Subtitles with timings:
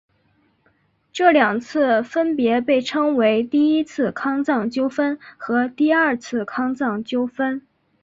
[1.13, 7.67] 这两次分别被称为第一次康藏纠纷和第二次康藏纠纷。